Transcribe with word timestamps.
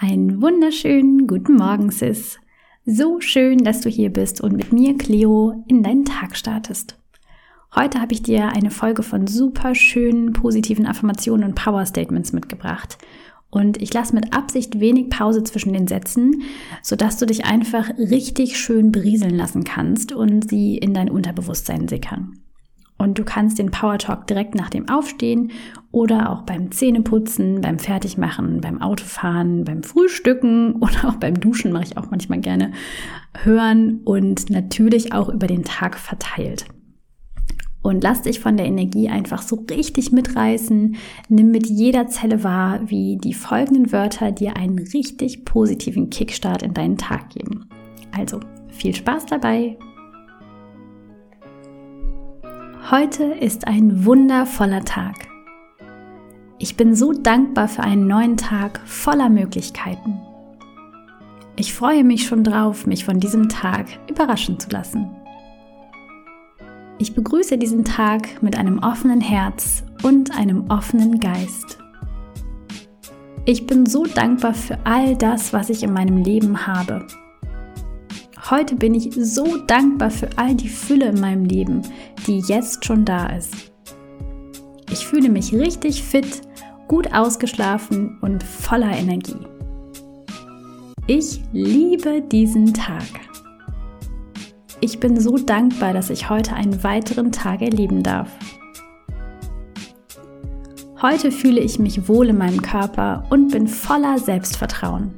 Einen 0.00 0.40
wunderschönen 0.40 1.26
guten 1.26 1.56
Morgen, 1.56 1.90
Sis. 1.90 2.38
So 2.86 3.20
schön, 3.20 3.64
dass 3.64 3.80
du 3.80 3.88
hier 3.88 4.12
bist 4.12 4.40
und 4.40 4.52
mit 4.52 4.72
mir, 4.72 4.96
Cleo, 4.96 5.64
in 5.66 5.82
deinen 5.82 6.04
Tag 6.04 6.36
startest. 6.36 6.96
Heute 7.74 8.00
habe 8.00 8.12
ich 8.12 8.22
dir 8.22 8.50
eine 8.50 8.70
Folge 8.70 9.02
von 9.02 9.26
super 9.26 9.74
schönen 9.74 10.32
positiven 10.32 10.86
Affirmationen 10.86 11.48
und 11.48 11.56
Power 11.56 11.84
Statements 11.84 12.32
mitgebracht. 12.32 12.96
Und 13.50 13.82
ich 13.82 13.92
lasse 13.92 14.14
mit 14.14 14.32
Absicht 14.32 14.78
wenig 14.78 15.10
Pause 15.10 15.42
zwischen 15.42 15.72
den 15.72 15.88
Sätzen, 15.88 16.42
sodass 16.80 17.18
du 17.18 17.26
dich 17.26 17.44
einfach 17.44 17.90
richtig 17.98 18.56
schön 18.56 18.92
berieseln 18.92 19.34
lassen 19.34 19.64
kannst 19.64 20.12
und 20.12 20.48
sie 20.48 20.78
in 20.78 20.94
dein 20.94 21.10
Unterbewusstsein 21.10 21.88
sickern. 21.88 22.38
Und 22.98 23.16
du 23.16 23.24
kannst 23.24 23.60
den 23.60 23.70
Power 23.70 23.96
Talk 23.96 24.26
direkt 24.26 24.56
nach 24.56 24.70
dem 24.70 24.88
Aufstehen 24.88 25.52
oder 25.92 26.30
auch 26.30 26.42
beim 26.42 26.72
Zähneputzen, 26.72 27.60
beim 27.60 27.78
Fertigmachen, 27.78 28.60
beim 28.60 28.82
Autofahren, 28.82 29.64
beim 29.64 29.84
Frühstücken 29.84 30.72
oder 30.80 31.08
auch 31.08 31.16
beim 31.16 31.38
Duschen 31.38 31.72
mache 31.72 31.84
ich 31.84 31.96
auch 31.96 32.10
manchmal 32.10 32.40
gerne 32.40 32.72
hören 33.42 34.00
und 34.04 34.50
natürlich 34.50 35.12
auch 35.12 35.28
über 35.28 35.46
den 35.46 35.62
Tag 35.62 35.96
verteilt. 35.96 36.66
Und 37.80 38.02
lass 38.02 38.22
dich 38.22 38.40
von 38.40 38.56
der 38.56 38.66
Energie 38.66 39.08
einfach 39.08 39.40
so 39.40 39.64
richtig 39.70 40.10
mitreißen. 40.10 40.96
Nimm 41.28 41.50
mit 41.52 41.68
jeder 41.68 42.08
Zelle 42.08 42.42
wahr, 42.42 42.80
wie 42.86 43.16
die 43.16 43.32
folgenden 43.32 43.92
Wörter 43.92 44.32
dir 44.32 44.56
einen 44.56 44.78
richtig 44.78 45.44
positiven 45.44 46.10
Kickstart 46.10 46.64
in 46.64 46.74
deinen 46.74 46.98
Tag 46.98 47.30
geben. 47.30 47.68
Also 48.10 48.40
viel 48.68 48.94
Spaß 48.94 49.26
dabei! 49.26 49.78
Heute 52.90 53.24
ist 53.24 53.66
ein 53.66 54.06
wundervoller 54.06 54.82
Tag. 54.82 55.28
Ich 56.58 56.74
bin 56.74 56.94
so 56.94 57.12
dankbar 57.12 57.68
für 57.68 57.82
einen 57.82 58.06
neuen 58.06 58.38
Tag 58.38 58.80
voller 58.86 59.28
Möglichkeiten. 59.28 60.18
Ich 61.56 61.74
freue 61.74 62.02
mich 62.02 62.26
schon 62.26 62.44
drauf, 62.44 62.86
mich 62.86 63.04
von 63.04 63.20
diesem 63.20 63.50
Tag 63.50 63.88
überraschen 64.08 64.58
zu 64.58 64.70
lassen. 64.70 65.06
Ich 66.96 67.14
begrüße 67.14 67.58
diesen 67.58 67.84
Tag 67.84 68.42
mit 68.42 68.56
einem 68.56 68.78
offenen 68.78 69.20
Herz 69.20 69.84
und 70.02 70.34
einem 70.34 70.70
offenen 70.70 71.20
Geist. 71.20 71.76
Ich 73.44 73.66
bin 73.66 73.84
so 73.84 74.04
dankbar 74.04 74.54
für 74.54 74.78
all 74.84 75.14
das, 75.14 75.52
was 75.52 75.68
ich 75.68 75.82
in 75.82 75.92
meinem 75.92 76.16
Leben 76.16 76.66
habe 76.66 77.06
Heute 78.50 78.76
bin 78.76 78.94
ich 78.94 79.10
so 79.14 79.58
dankbar 79.66 80.10
für 80.10 80.30
all 80.36 80.54
die 80.54 80.70
Fülle 80.70 81.10
in 81.10 81.20
meinem 81.20 81.44
Leben, 81.44 81.82
die 82.26 82.38
jetzt 82.38 82.86
schon 82.86 83.04
da 83.04 83.26
ist. 83.26 83.54
Ich 84.90 85.06
fühle 85.06 85.28
mich 85.28 85.52
richtig 85.52 86.02
fit, 86.02 86.40
gut 86.86 87.12
ausgeschlafen 87.12 88.16
und 88.22 88.42
voller 88.42 88.90
Energie. 88.90 89.36
Ich 91.06 91.42
liebe 91.52 92.22
diesen 92.22 92.72
Tag. 92.72 93.02
Ich 94.80 94.98
bin 94.98 95.20
so 95.20 95.36
dankbar, 95.36 95.92
dass 95.92 96.08
ich 96.08 96.30
heute 96.30 96.54
einen 96.54 96.82
weiteren 96.82 97.32
Tag 97.32 97.60
erleben 97.60 98.02
darf. 98.02 98.30
Heute 101.02 101.30
fühle 101.32 101.60
ich 101.60 101.78
mich 101.78 102.08
wohl 102.08 102.30
in 102.30 102.38
meinem 102.38 102.62
Körper 102.62 103.24
und 103.28 103.50
bin 103.50 103.68
voller 103.68 104.18
Selbstvertrauen. 104.18 105.12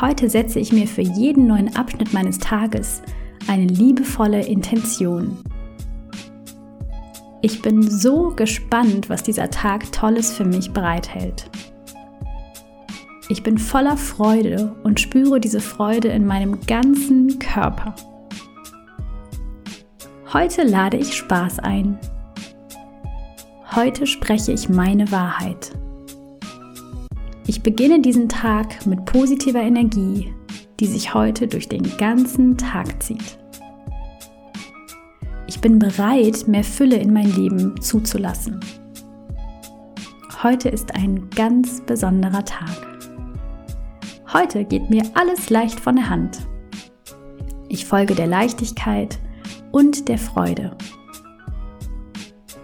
Heute 0.00 0.30
setze 0.30 0.58
ich 0.58 0.72
mir 0.72 0.86
für 0.86 1.02
jeden 1.02 1.46
neuen 1.46 1.76
Abschnitt 1.76 2.14
meines 2.14 2.38
Tages 2.38 3.02
eine 3.48 3.66
liebevolle 3.66 4.46
Intention. 4.46 5.36
Ich 7.42 7.60
bin 7.60 7.82
so 7.82 8.30
gespannt, 8.30 9.10
was 9.10 9.22
dieser 9.22 9.50
Tag 9.50 9.92
Tolles 9.92 10.32
für 10.32 10.46
mich 10.46 10.72
bereithält. 10.72 11.50
Ich 13.28 13.42
bin 13.42 13.58
voller 13.58 13.98
Freude 13.98 14.74
und 14.84 15.00
spüre 15.00 15.38
diese 15.38 15.60
Freude 15.60 16.08
in 16.08 16.26
meinem 16.26 16.62
ganzen 16.66 17.38
Körper. 17.38 17.94
Heute 20.32 20.62
lade 20.62 20.96
ich 20.96 21.14
Spaß 21.14 21.58
ein. 21.58 21.98
Heute 23.76 24.06
spreche 24.06 24.52
ich 24.52 24.70
meine 24.70 25.12
Wahrheit. 25.12 25.72
Ich 27.50 27.64
beginne 27.64 27.98
diesen 27.98 28.28
Tag 28.28 28.86
mit 28.86 29.06
positiver 29.06 29.60
Energie, 29.60 30.32
die 30.78 30.86
sich 30.86 31.14
heute 31.14 31.48
durch 31.48 31.68
den 31.68 31.82
ganzen 31.96 32.56
Tag 32.56 33.02
zieht. 33.02 33.40
Ich 35.48 35.60
bin 35.60 35.80
bereit, 35.80 36.46
mehr 36.46 36.62
Fülle 36.62 36.94
in 36.94 37.12
mein 37.12 37.28
Leben 37.34 37.74
zuzulassen. 37.80 38.60
Heute 40.44 40.68
ist 40.68 40.94
ein 40.94 41.28
ganz 41.30 41.80
besonderer 41.80 42.44
Tag. 42.44 42.86
Heute 44.32 44.64
geht 44.64 44.88
mir 44.88 45.02
alles 45.14 45.50
leicht 45.50 45.80
von 45.80 45.96
der 45.96 46.08
Hand. 46.08 46.38
Ich 47.68 47.84
folge 47.84 48.14
der 48.14 48.28
Leichtigkeit 48.28 49.18
und 49.72 50.06
der 50.06 50.18
Freude. 50.18 50.76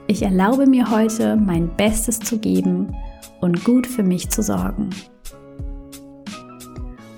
Ich 0.07 0.23
erlaube 0.23 0.67
mir 0.67 0.93
heute, 0.93 1.35
mein 1.35 1.75
Bestes 1.75 2.21
zu 2.21 2.39
geben 2.39 2.95
und 3.41 3.65
gut 3.65 3.87
für 3.87 4.03
mich 4.03 4.31
zu 4.31 4.43
sorgen. 4.43 4.91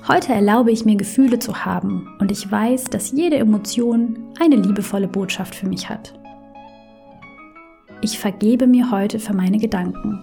Heute 0.09 0.33
erlaube 0.33 0.71
ich 0.71 0.87
mir 0.87 0.97
Gefühle 0.97 1.39
zu 1.39 1.67
haben 1.67 2.09
und 2.19 2.33
ich 2.33 2.51
weiß, 2.51 2.85
dass 2.85 3.13
jede 3.13 3.37
Emotion 3.37 4.19
eine 4.41 4.57
liebevolle 4.57 5.07
Botschaft 5.07 5.55
für 5.55 5.69
mich 5.69 5.91
hat. 5.91 6.19
Ich 8.01 8.19
vergebe 8.19 8.67
mir 8.67 8.91
heute 8.91 9.19
für 9.19 9.35
meine 9.35 9.59
Gedanken. 9.59 10.21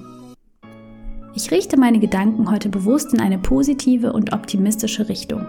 Ich 1.35 1.51
richte 1.51 1.77
meine 1.77 1.99
Gedanken 1.99 2.49
heute 2.49 2.69
bewusst 2.69 3.13
in 3.13 3.19
eine 3.19 3.37
positive 3.37 4.13
und 4.13 4.33
optimistische 4.33 5.07
Richtung. 5.09 5.45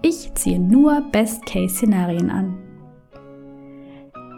Ich 0.00 0.34
ziehe 0.34 0.58
nur 0.58 1.02
Best-Case-Szenarien 1.12 2.30
an. 2.30 2.58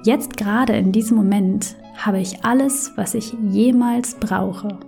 Jetzt 0.05 0.37
gerade 0.37 0.75
in 0.75 0.93
diesem 0.93 1.17
Moment 1.17 1.77
habe 1.97 2.21
ich 2.21 2.45
alles, 2.45 2.93
was 2.95 3.15
ich 3.15 3.35
jemals 3.49 4.15
brauche. 4.17 4.79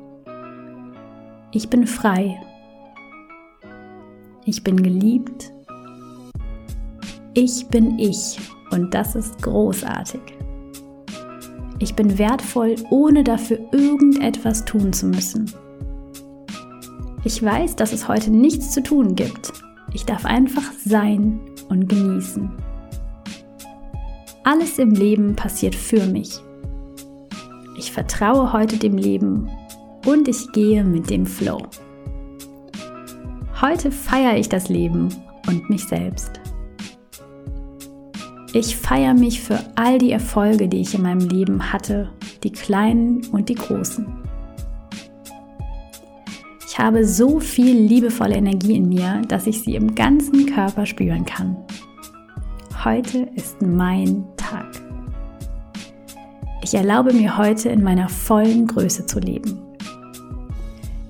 Ich 1.53 1.71
bin 1.71 1.87
frei. 1.87 2.39
Ich 4.45 4.63
bin 4.63 4.83
geliebt. 4.83 5.51
Ich 7.33 7.67
bin 7.69 7.99
ich 7.99 8.39
und 8.71 8.93
das 8.93 9.17
ist 9.17 9.41
großartig. 9.41 10.21
Ich 11.79 11.97
bin 11.97 12.19
wertvoll, 12.19 12.75
ohne 12.91 13.25
dafür 13.25 13.59
irgendetwas 13.73 14.67
tun 14.67 14.93
zu 14.93 15.07
müssen. 15.07 15.51
Ich 17.25 17.43
weiß, 17.43 17.77
dass 17.77 17.95
es 17.95 18.07
heute 18.07 18.31
nichts 18.31 18.71
zu 18.71 18.83
tun 18.83 19.15
gibt. 19.15 19.51
Ich 19.95 20.05
darf 20.05 20.27
einfach 20.27 20.73
sein 20.85 21.41
und 21.71 21.89
genießen. 21.89 22.66
Alles 24.47 24.79
im 24.79 24.93
Leben 24.93 25.35
passiert 25.35 25.75
für 25.75 26.07
mich. 26.07 26.39
Ich 27.77 27.91
vertraue 27.91 28.53
heute 28.53 28.77
dem 28.77 28.97
Leben 28.97 29.51
und 30.07 30.29
ich 30.29 30.53
gehe 30.53 30.85
mit 30.85 31.11
dem 31.11 31.27
Flow. 31.27 31.65
Heute 33.61 33.91
feiere 33.91 34.39
ich 34.39 34.49
das 34.49 34.69
Leben 34.69 35.09
und 35.49 35.69
mich 35.69 35.83
selbst. 35.87 36.41
Ich 38.53 38.77
feiere 38.77 39.15
mich 39.15 39.41
für 39.41 39.59
all 39.75 39.99
die 39.99 40.13
Erfolge, 40.13 40.69
die 40.69 40.83
ich 40.83 40.95
in 40.95 41.03
meinem 41.03 41.29
Leben 41.29 41.73
hatte, 41.73 42.13
die 42.45 42.53
kleinen 42.53 43.27
und 43.33 43.49
die 43.49 43.57
großen. 43.57 44.07
Ich 46.69 46.79
habe 46.79 47.05
so 47.05 47.41
viel 47.41 47.77
liebevolle 47.77 48.37
Energie 48.37 48.77
in 48.77 48.89
mir, 48.89 49.23
dass 49.27 49.49
ich 49.49 49.63
sie 49.63 49.75
im 49.75 49.97
ganzen 49.97 50.47
Körper 50.47 50.87
spüren 50.87 51.25
kann. 51.25 51.57
Heute 52.87 53.29
ist 53.35 53.61
mein 53.63 54.25
Tag. 54.37 54.65
Ich 56.63 56.73
erlaube 56.73 57.13
mir 57.13 57.37
heute 57.37 57.69
in 57.69 57.83
meiner 57.83 58.09
vollen 58.09 58.69
Größe 58.69 59.07
zu 59.07 59.19
leben. 59.19 59.61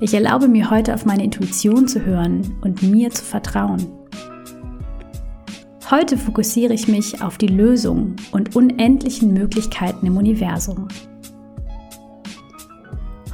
Ich 0.01 0.15
erlaube 0.15 0.49
mir 0.49 0.71
heute 0.71 0.95
auf 0.95 1.05
meine 1.05 1.23
Intuition 1.23 1.87
zu 1.87 2.03
hören 2.03 2.57
und 2.63 2.83
mir 2.83 3.11
zu 3.11 3.23
vertrauen. 3.23 3.87
Heute 5.91 6.17
fokussiere 6.17 6.73
ich 6.73 6.89
mich 6.89 7.21
auf 7.21 7.37
die 7.37 7.47
Lösung 7.47 8.17
und 8.33 8.57
unendlichen 8.57 9.35
Möglichkeiten 9.35 10.07
im 10.07 10.17
Universum. 10.17 10.89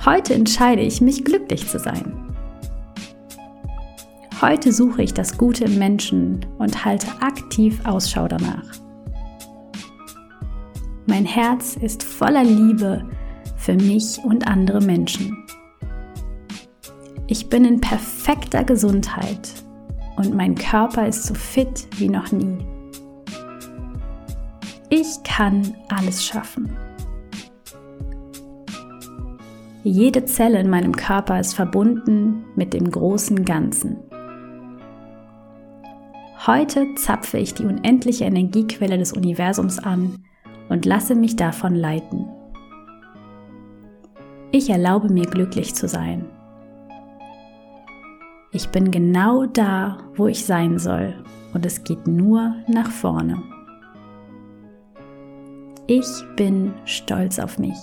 Heute 0.05 0.35
entscheide 0.35 0.83
ich 0.83 1.01
mich 1.01 1.25
glücklich 1.25 1.69
zu 1.69 1.79
sein. 1.79 2.22
Heute 4.43 4.73
suche 4.73 5.05
ich 5.05 5.15
das 5.15 5.39
Gute 5.39 5.67
im 5.67 5.79
Menschen 5.79 6.45
und 6.59 6.85
halte 6.85 7.07
aktiv 7.21 7.81
Ausschau 7.85 8.27
danach. 8.27 8.65
Mein 11.07 11.25
Herz 11.25 11.77
ist 11.77 12.03
voller 12.03 12.43
Liebe 12.43 13.09
für 13.57 13.75
mich 13.75 14.19
und 14.25 14.49
andere 14.49 14.81
Menschen. 14.81 15.47
Ich 17.29 17.49
bin 17.49 17.65
in 17.65 17.81
perfekter 17.81 18.65
Gesundheit 18.65 19.49
und 20.17 20.35
mein 20.35 20.57
Körper 20.57 21.07
ist 21.07 21.23
so 21.23 21.35
fit 21.35 21.87
wie 21.99 22.09
noch 22.09 22.33
nie. 22.33 22.59
Ich 24.91 25.23
kann 25.23 25.73
alles 25.89 26.25
schaffen. 26.25 26.77
Jede 29.85 30.25
Zelle 30.25 30.59
in 30.59 30.69
meinem 30.69 30.97
Körper 30.97 31.39
ist 31.39 31.55
verbunden 31.55 32.45
mit 32.57 32.73
dem 32.73 32.91
großen 32.91 33.45
Ganzen. 33.45 33.99
Heute 36.45 36.97
zapfe 36.97 37.39
ich 37.39 37.55
die 37.55 37.65
unendliche 37.65 38.25
Energiequelle 38.25 38.99
des 38.99 39.13
Universums 39.13 39.79
an 39.79 40.25
und 40.69 40.85
lasse 40.85 41.15
mich 41.15 41.37
davon 41.37 41.77
leiten. 41.77 42.27
Ich 44.51 44.69
erlaube 44.69 45.09
mir 45.09 45.27
glücklich 45.27 45.77
zu 45.77 45.87
sein. 45.87 46.25
Ich 48.51 48.71
bin 48.71 48.91
genau 48.91 49.47
da, 49.47 49.99
wo 50.17 50.27
ich 50.27 50.45
sein 50.45 50.81
soll 50.81 51.15
und 51.55 51.65
es 51.65 51.85
geht 51.85 52.09
nur 52.09 52.57
nach 52.67 52.91
vorne. 52.91 53.41
Ich 55.87 56.25
bin 56.35 56.75
stolz 56.87 57.39
auf 57.39 57.61
mich. 57.61 57.79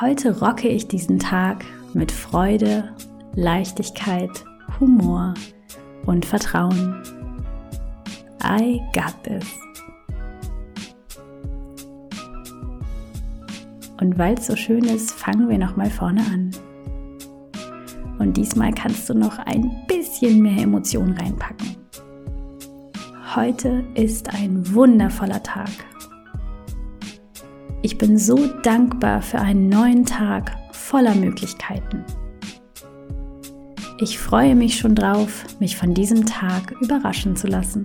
Heute 0.00 0.40
rocke 0.40 0.66
ich 0.66 0.88
diesen 0.88 1.20
Tag 1.20 1.64
mit 1.92 2.10
Freude, 2.10 2.92
Leichtigkeit, 3.36 4.44
Humor 4.80 5.34
und 6.06 6.24
Vertrauen. 6.24 7.02
I 8.42 8.80
got 8.92 9.14
this. 9.22 9.46
Und 14.00 14.18
weil 14.18 14.34
es 14.34 14.46
so 14.46 14.56
schön 14.56 14.84
ist, 14.84 15.12
fangen 15.12 15.48
wir 15.48 15.58
nochmal 15.58 15.90
vorne 15.90 16.20
an. 16.20 16.50
Und 18.18 18.36
diesmal 18.36 18.72
kannst 18.72 19.08
du 19.08 19.14
noch 19.14 19.38
ein 19.38 19.70
bisschen 19.86 20.42
mehr 20.42 20.62
Emotion 20.62 21.12
reinpacken. 21.12 21.76
Heute 23.34 23.84
ist 23.94 24.32
ein 24.32 24.74
wundervoller 24.74 25.42
Tag. 25.42 25.70
Ich 27.82 27.98
bin 27.98 28.16
so 28.16 28.46
dankbar 28.62 29.20
für 29.22 29.40
einen 29.40 29.68
neuen 29.68 30.06
Tag 30.06 30.52
voller 30.72 31.14
Möglichkeiten. 31.14 32.04
Ich 33.98 34.18
freue 34.18 34.56
mich 34.56 34.76
schon 34.76 34.96
drauf, 34.96 35.44
mich 35.60 35.76
von 35.76 35.94
diesem 35.94 36.26
Tag 36.26 36.74
überraschen 36.80 37.36
zu 37.36 37.46
lassen. 37.46 37.84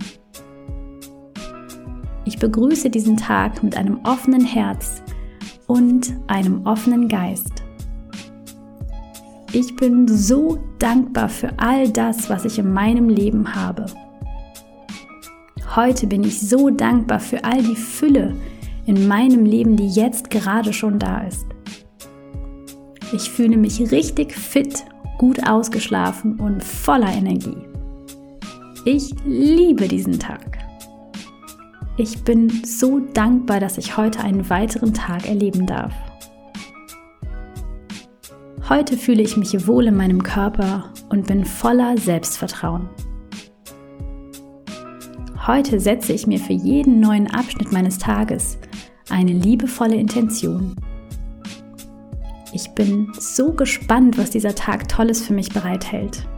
Ich 2.24 2.36
begrüße 2.38 2.90
diesen 2.90 3.16
Tag 3.16 3.62
mit 3.62 3.76
einem 3.76 4.00
offenen 4.04 4.44
Herz 4.44 5.02
und 5.68 6.12
einem 6.26 6.66
offenen 6.66 7.06
Geist. 7.06 7.62
Ich 9.52 9.76
bin 9.76 10.08
so 10.08 10.58
dankbar 10.80 11.28
für 11.28 11.56
all 11.58 11.88
das, 11.88 12.28
was 12.28 12.44
ich 12.44 12.58
in 12.58 12.72
meinem 12.72 13.08
Leben 13.08 13.54
habe. 13.54 13.86
Heute 15.76 16.08
bin 16.08 16.24
ich 16.24 16.40
so 16.40 16.70
dankbar 16.70 17.20
für 17.20 17.44
all 17.44 17.62
die 17.62 17.76
Fülle 17.76 18.34
in 18.84 19.06
meinem 19.06 19.44
Leben, 19.44 19.76
die 19.76 19.88
jetzt 19.88 20.28
gerade 20.28 20.72
schon 20.72 20.98
da 20.98 21.20
ist. 21.20 21.46
Ich 23.12 23.30
fühle 23.30 23.56
mich 23.56 23.92
richtig 23.92 24.32
fit, 24.32 24.84
gut 25.20 25.46
ausgeschlafen 25.46 26.40
und 26.40 26.64
voller 26.64 27.12
Energie. 27.12 27.58
Ich 28.86 29.14
liebe 29.26 29.86
diesen 29.86 30.18
Tag. 30.18 30.56
Ich 31.98 32.24
bin 32.24 32.48
so 32.64 33.00
dankbar, 33.00 33.60
dass 33.60 33.76
ich 33.76 33.98
heute 33.98 34.20
einen 34.20 34.48
weiteren 34.48 34.94
Tag 34.94 35.28
erleben 35.28 35.66
darf. 35.66 35.92
Heute 38.70 38.96
fühle 38.96 39.20
ich 39.20 39.36
mich 39.36 39.66
wohl 39.66 39.88
in 39.88 39.96
meinem 39.98 40.22
Körper 40.22 40.90
und 41.10 41.26
bin 41.26 41.44
voller 41.44 41.98
Selbstvertrauen. 41.98 42.88
Heute 45.46 45.80
setze 45.80 46.14
ich 46.14 46.26
mir 46.26 46.38
für 46.38 46.54
jeden 46.54 46.98
neuen 46.98 47.26
Abschnitt 47.30 47.72
meines 47.72 47.98
Tages 47.98 48.56
eine 49.10 49.32
liebevolle 49.32 49.96
Intention. 49.96 50.76
Ich 52.62 52.72
bin 52.72 53.10
so 53.18 53.52
gespannt, 53.52 54.18
was 54.18 54.28
dieser 54.28 54.54
Tag 54.54 54.86
Tolles 54.86 55.26
für 55.26 55.32
mich 55.32 55.48
bereithält. 55.48 56.28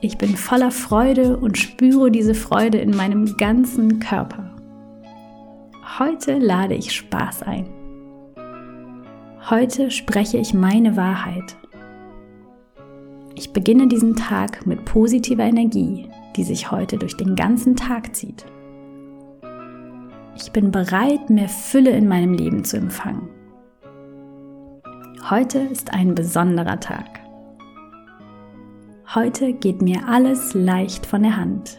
Ich 0.00 0.18
bin 0.18 0.36
voller 0.36 0.70
Freude 0.70 1.36
und 1.36 1.58
spüre 1.58 2.12
diese 2.12 2.36
Freude 2.36 2.78
in 2.78 2.96
meinem 2.96 3.36
ganzen 3.38 3.98
Körper. 3.98 4.54
Heute 5.98 6.38
lade 6.38 6.74
ich 6.74 6.92
Spaß 6.92 7.42
ein. 7.42 7.66
Heute 9.50 9.90
spreche 9.90 10.38
ich 10.38 10.54
meine 10.54 10.96
Wahrheit. 10.96 11.56
Ich 13.34 13.52
beginne 13.52 13.88
diesen 13.88 14.14
Tag 14.14 14.64
mit 14.64 14.84
positiver 14.84 15.42
Energie, 15.42 16.08
die 16.36 16.44
sich 16.44 16.70
heute 16.70 16.98
durch 16.98 17.16
den 17.16 17.34
ganzen 17.34 17.74
Tag 17.74 18.14
zieht. 18.14 18.46
Ich 20.36 20.52
bin 20.52 20.70
bereit, 20.70 21.30
mehr 21.30 21.48
Fülle 21.48 21.90
in 21.90 22.06
meinem 22.06 22.34
Leben 22.34 22.62
zu 22.62 22.76
empfangen. 22.76 23.41
Heute 25.30 25.60
ist 25.60 25.94
ein 25.94 26.16
besonderer 26.16 26.80
Tag. 26.80 27.20
Heute 29.14 29.52
geht 29.52 29.80
mir 29.80 30.08
alles 30.08 30.52
leicht 30.52 31.06
von 31.06 31.22
der 31.22 31.36
Hand. 31.36 31.78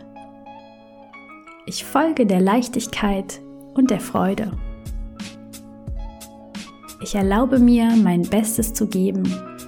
Ich 1.66 1.84
folge 1.84 2.25
der 2.25 2.40
Leichtigkeit 2.40 3.42
und 3.74 3.92
der 3.92 4.00
Freude. 4.00 4.54
Ich 7.01 7.16
erlaube 7.16 7.60
mir, 7.60 7.94
mein 8.01 8.22
Bestes 8.22 8.74
zu 8.74 8.88
geben 8.88 9.24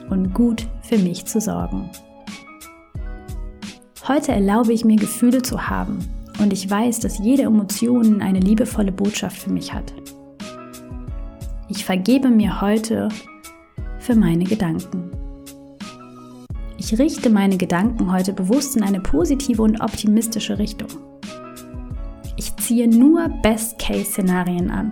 und 0.09 0.33
gut 0.33 0.65
für 0.81 0.97
mich 0.97 1.25
zu 1.25 1.41
sorgen. 1.41 1.89
Heute 4.07 4.31
erlaube 4.31 4.71
ich 4.71 4.85
mir 4.85 4.95
Gefühle 4.95 5.41
zu 5.41 5.67
haben 5.67 5.99
und 6.39 6.53
ich 6.53 6.69
weiß, 6.69 7.01
dass 7.01 7.19
jede 7.19 7.43
Emotion 7.43 8.21
eine 8.21 8.39
liebevolle 8.39 8.93
Botschaft 8.93 9.37
für 9.37 9.51
mich 9.51 9.73
hat. 9.73 9.93
Ich 11.67 11.83
vergebe 11.83 12.29
mir 12.29 12.61
heute 12.61 13.09
für 14.05 14.15
meine 14.15 14.43
Gedanken. 14.43 15.11
Ich 16.77 16.97
richte 16.99 17.29
meine 17.29 17.57
Gedanken 17.57 18.11
heute 18.11 18.33
bewusst 18.33 18.77
in 18.77 18.83
eine 18.83 18.99
positive 18.99 19.61
und 19.61 19.81
optimistische 19.81 20.59
Richtung. 20.59 20.89
Ich 22.37 22.55
ziehe 22.57 22.87
nur 22.87 23.27
Best-Case-Szenarien 23.41 24.69
an 24.69 24.91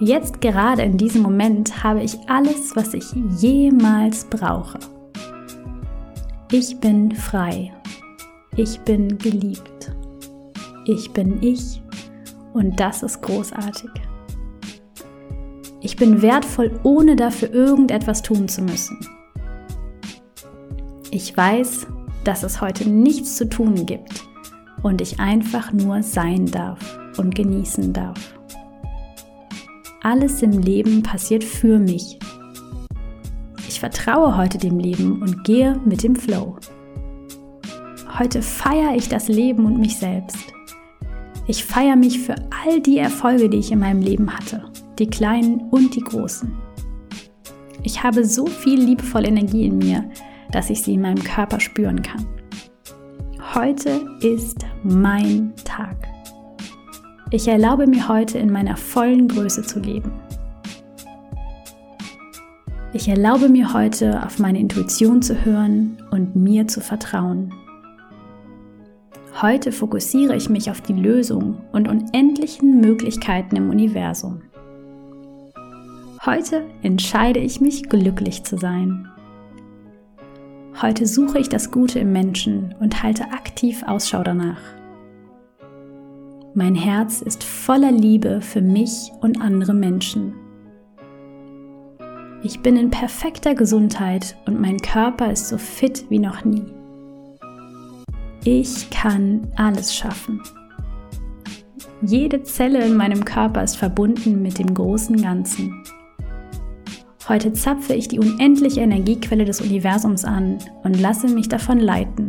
Jetzt 0.00 0.40
gerade 0.40 0.82
in 0.82 0.98
diesem 0.98 1.22
Moment 1.22 1.84
habe 1.84 2.02
ich 2.02 2.18
alles, 2.28 2.74
was 2.74 2.94
ich 2.94 3.04
jemals 3.38 4.24
brauche. 4.24 4.78
Ich 6.50 6.78
bin 6.80 7.12
frei. 7.12 7.72
Ich 8.56 8.80
bin 8.80 9.16
geliebt. 9.18 9.94
Ich 10.86 11.12
bin 11.12 11.40
ich 11.42 11.80
und 12.54 12.78
das 12.78 13.04
ist 13.04 13.22
großartig. 13.22 13.90
Ich 15.84 15.96
bin 15.96 16.22
wertvoll, 16.22 16.80
ohne 16.82 17.14
dafür 17.14 17.52
irgendetwas 17.52 18.22
tun 18.22 18.48
zu 18.48 18.62
müssen. 18.62 18.98
Ich 21.10 21.36
weiß, 21.36 21.86
dass 22.24 22.42
es 22.42 22.62
heute 22.62 22.88
nichts 22.88 23.36
zu 23.36 23.50
tun 23.50 23.84
gibt 23.84 24.24
und 24.82 25.02
ich 25.02 25.20
einfach 25.20 25.74
nur 25.74 26.02
sein 26.02 26.46
darf 26.46 26.98
und 27.18 27.34
genießen 27.34 27.92
darf. 27.92 28.34
Alles 30.02 30.40
im 30.40 30.52
Leben 30.52 31.02
passiert 31.02 31.44
für 31.44 31.78
mich. 31.78 32.18
Ich 33.68 33.78
vertraue 33.78 34.38
heute 34.38 34.56
dem 34.56 34.78
Leben 34.78 35.20
und 35.20 35.44
gehe 35.44 35.78
mit 35.84 36.02
dem 36.02 36.16
Flow. 36.16 36.56
Heute 38.18 38.40
feiere 38.40 38.96
ich 38.96 39.10
das 39.10 39.28
Leben 39.28 39.66
und 39.66 39.78
mich 39.78 39.98
selbst. 39.98 40.38
Ich 41.46 41.62
feiere 41.62 41.96
mich 41.96 42.20
für 42.20 42.36
all 42.64 42.80
die 42.80 42.96
Erfolge, 42.96 43.50
die 43.50 43.58
ich 43.58 43.70
in 43.70 43.80
meinem 43.80 44.00
Leben 44.00 44.34
hatte, 44.34 44.64
die 44.98 45.08
kleinen 45.08 45.68
und 45.70 45.94
die 45.94 46.00
großen. 46.00 46.52
Ich 47.82 48.02
habe 48.02 48.24
so 48.24 48.46
viel 48.46 48.80
liebevolle 48.80 49.28
Energie 49.28 49.66
in 49.66 49.78
mir, 49.78 50.04
dass 50.52 50.70
ich 50.70 50.82
sie 50.82 50.94
in 50.94 51.02
meinem 51.02 51.22
Körper 51.22 51.60
spüren 51.60 52.02
kann. 52.02 52.26
Heute 53.54 54.00
ist 54.20 54.64
mein 54.82 55.52
Tag. 55.64 55.96
Ich 57.30 57.48
erlaube 57.48 57.86
mir 57.86 58.08
heute 58.08 58.38
in 58.38 58.50
meiner 58.50 58.76
vollen 58.76 59.28
Größe 59.28 59.62
zu 59.62 59.80
leben. 59.80 60.12
Ich 62.92 63.08
erlaube 63.08 63.48
mir 63.48 63.72
heute 63.72 64.24
auf 64.24 64.38
meine 64.38 64.60
Intuition 64.60 65.20
zu 65.20 65.44
hören 65.44 65.98
und 66.10 66.36
mir 66.36 66.68
zu 66.68 66.80
vertrauen. 66.80 67.52
Heute 69.42 69.72
fokussiere 69.72 70.36
ich 70.36 70.48
mich 70.48 70.70
auf 70.70 70.80
die 70.80 70.92
Lösung 70.92 71.58
und 71.72 71.88
unendlichen 71.88 72.80
Möglichkeiten 72.80 73.56
im 73.56 73.68
Universum. 73.68 74.42
Heute 76.26 76.64
entscheide 76.80 77.38
ich 77.38 77.60
mich, 77.60 77.90
glücklich 77.90 78.44
zu 78.44 78.56
sein. 78.56 79.10
Heute 80.80 81.06
suche 81.06 81.38
ich 81.38 81.50
das 81.50 81.70
Gute 81.70 81.98
im 81.98 82.12
Menschen 82.12 82.74
und 82.80 83.02
halte 83.02 83.24
aktiv 83.24 83.82
Ausschau 83.86 84.22
danach. 84.22 84.60
Mein 86.54 86.76
Herz 86.76 87.20
ist 87.20 87.44
voller 87.44 87.92
Liebe 87.92 88.40
für 88.40 88.62
mich 88.62 89.12
und 89.20 89.42
andere 89.42 89.74
Menschen. 89.74 90.32
Ich 92.42 92.60
bin 92.60 92.76
in 92.76 92.88
perfekter 92.88 93.54
Gesundheit 93.54 94.34
und 94.46 94.58
mein 94.58 94.78
Körper 94.80 95.30
ist 95.30 95.48
so 95.48 95.58
fit 95.58 96.06
wie 96.08 96.20
noch 96.20 96.42
nie. 96.42 96.64
Ich 98.44 98.88
kann 98.88 99.46
alles 99.56 99.94
schaffen. 99.94 100.40
Jede 102.00 102.42
Zelle 102.44 102.82
in 102.82 102.96
meinem 102.96 103.26
Körper 103.26 103.62
ist 103.62 103.76
verbunden 103.76 104.40
mit 104.40 104.58
dem 104.58 104.72
großen 104.72 105.20
Ganzen. 105.20 105.84
Heute 107.26 107.54
zapfe 107.54 107.94
ich 107.94 108.08
die 108.08 108.18
unendliche 108.18 108.80
Energiequelle 108.80 109.46
des 109.46 109.62
Universums 109.62 110.26
an 110.26 110.58
und 110.82 111.00
lasse 111.00 111.26
mich 111.26 111.48
davon 111.48 111.78
leiten. 111.78 112.26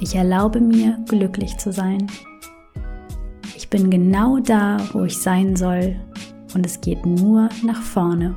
Ich 0.00 0.16
erlaube 0.16 0.60
mir, 0.60 0.98
glücklich 1.08 1.56
zu 1.58 1.72
sein. 1.72 2.08
Ich 3.56 3.68
bin 3.68 3.88
genau 3.88 4.38
da, 4.40 4.78
wo 4.92 5.04
ich 5.04 5.16
sein 5.16 5.54
soll 5.54 5.94
und 6.54 6.66
es 6.66 6.80
geht 6.80 7.06
nur 7.06 7.48
nach 7.62 7.82
vorne. 7.82 8.34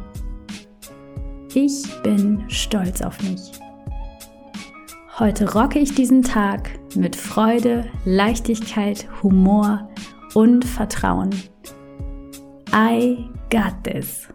Ich 1.56 1.84
bin 2.03 2.44
stolz 2.48 3.01
auf 3.01 3.20
mich. 3.24 3.51
Heute 5.18 5.51
rocke 5.53 5.80
ich 5.80 5.96
diesen 5.96 6.22
Tag 6.22 6.70
mit 6.96 7.15
Freude, 7.15 7.86
Leichtigkeit, 8.06 9.08
Humor 9.24 9.89
und 10.36 10.65
Vertrauen. 10.65 11.32
I 12.74 13.27
got 13.50 13.74
this. 13.84 14.27